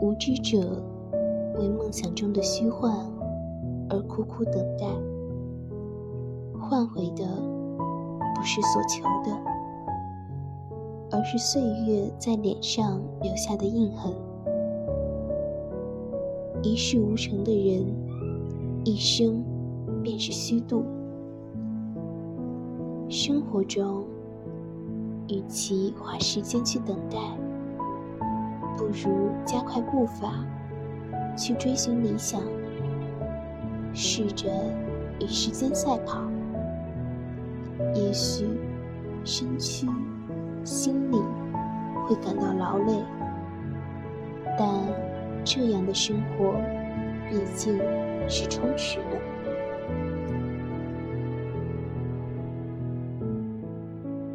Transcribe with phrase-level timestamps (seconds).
[0.00, 0.82] 无知者
[1.58, 2.94] 为梦想中的虚幻
[3.90, 4.86] 而苦苦等待，
[6.60, 7.24] 换回的
[8.34, 9.36] 不是所求的，
[11.10, 14.12] 而是岁月在脸上留下的印痕。
[16.62, 17.84] 一事无成的人，
[18.84, 19.42] 一生
[20.02, 20.84] 便是虚度。
[23.08, 24.04] 生活中，
[25.28, 27.16] 与其花时间去等待，
[28.78, 30.32] 不如加快步伐，
[31.36, 32.40] 去追寻理想，
[33.92, 34.48] 试着
[35.20, 36.22] 与时间赛跑。
[37.92, 38.46] 也许
[39.24, 39.88] 身躯、
[40.62, 41.16] 心里
[42.06, 43.02] 会感到劳累，
[44.56, 44.68] 但
[45.44, 46.54] 这样的生活
[47.28, 47.76] 毕竟
[48.28, 49.37] 是充实的。